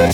[0.00, 0.06] Hey,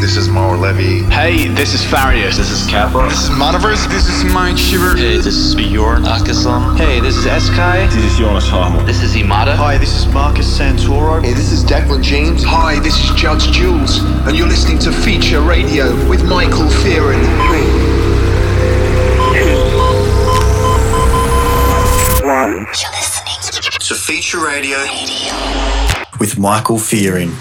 [0.00, 2.36] this is Mauro Hey, this is Farius.
[2.36, 3.08] This is Kappa.
[3.08, 3.88] This is Monoverse.
[3.88, 4.94] This is Mind Shiver.
[4.94, 6.78] Hey, this is Bjorn Akesson.
[6.78, 7.90] Hey, this is Eskai.
[7.90, 8.86] This is Jonas Harmon.
[8.86, 9.56] This is Imada.
[9.56, 11.20] Hi, this is Marcus Santoro.
[11.24, 12.44] Hey, this is Declan James.
[12.44, 13.98] Hi, this is Judge Jules,
[14.28, 18.01] and you're listening to Feature Radio with Michael Fearon.
[22.80, 25.34] You're listening to Feature Radio, Radio.
[26.18, 27.32] with Michael Fearing.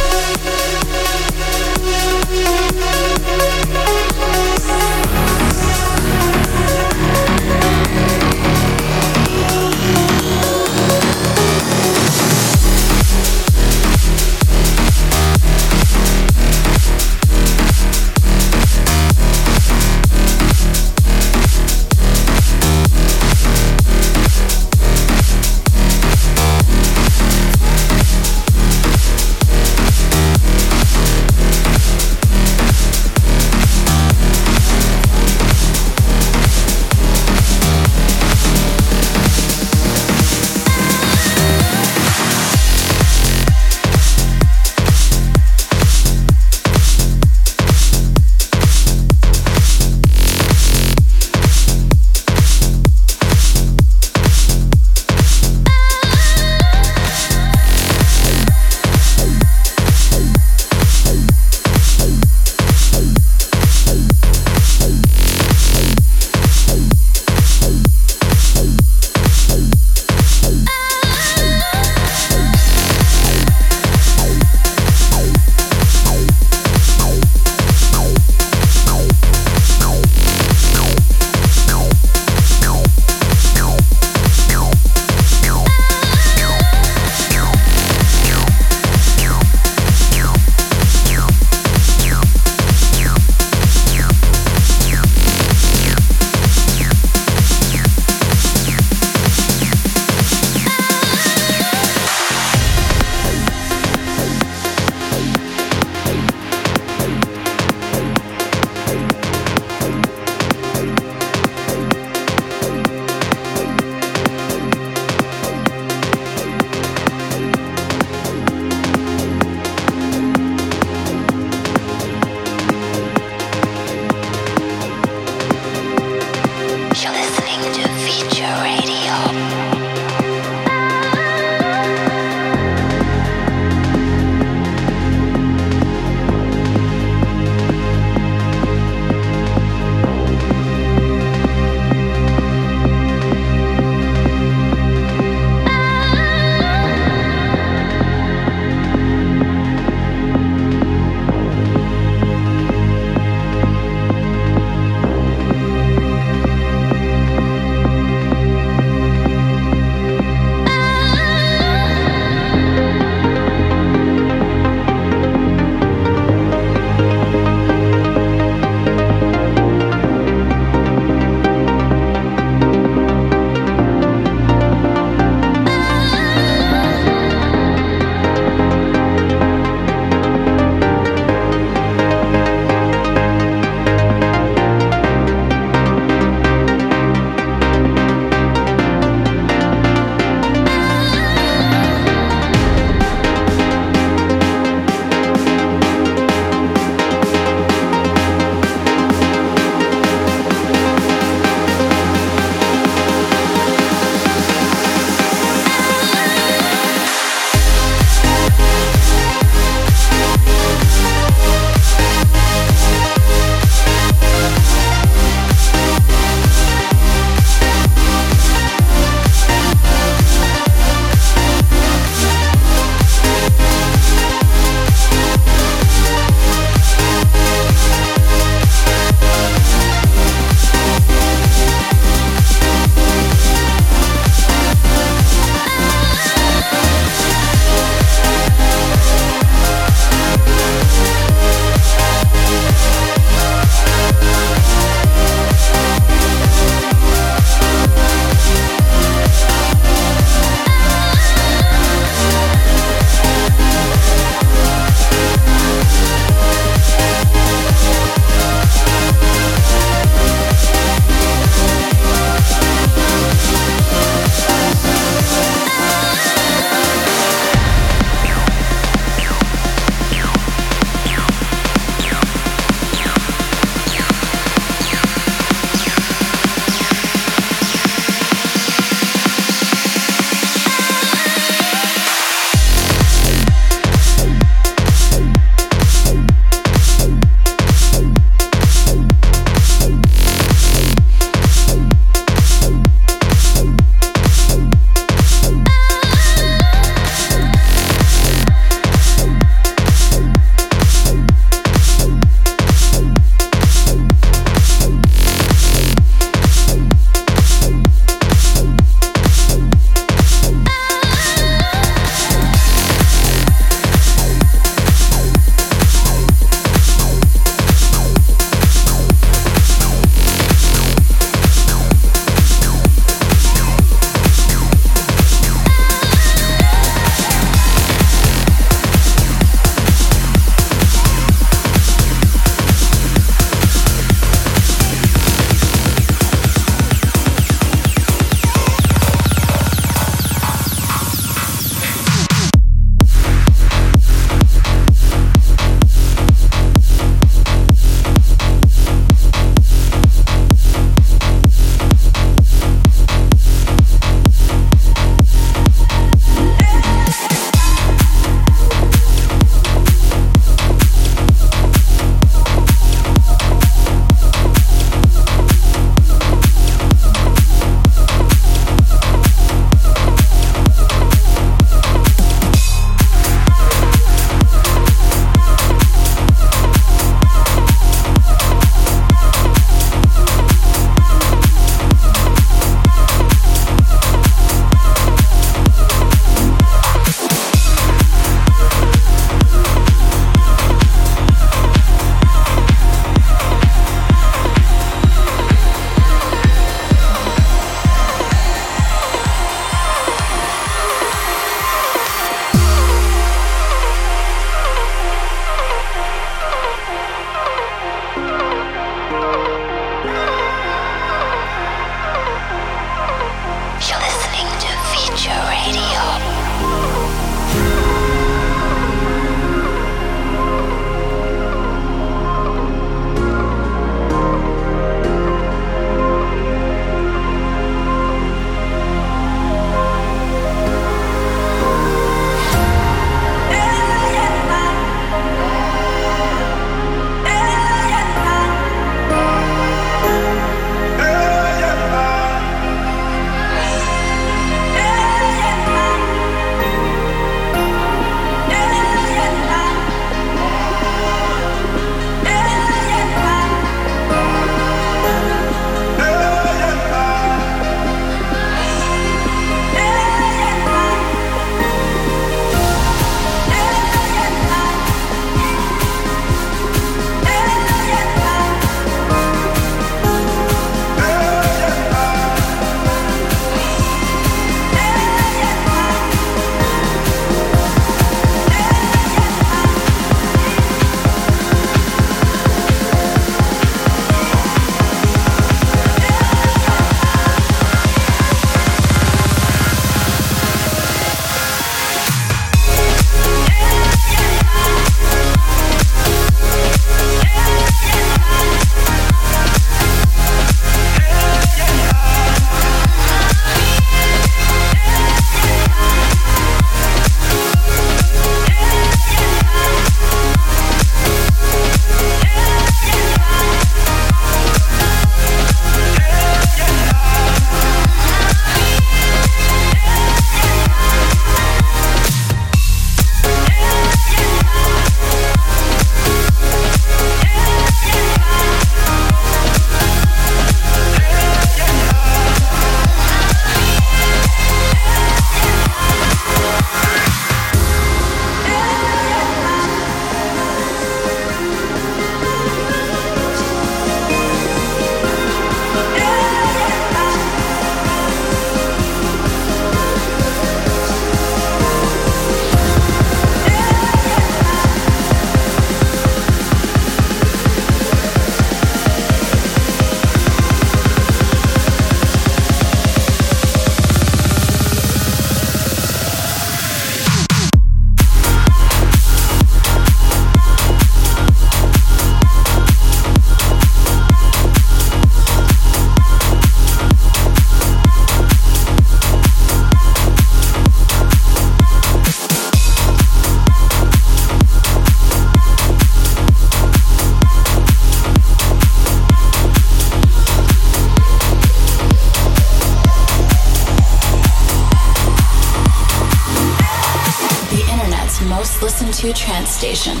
[599.61, 600.00] Station.